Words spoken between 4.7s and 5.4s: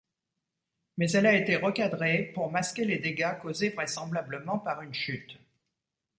une chute.